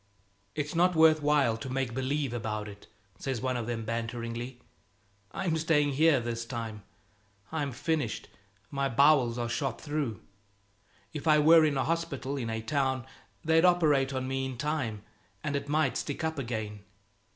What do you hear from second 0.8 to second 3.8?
worth while to make believe about it," says one of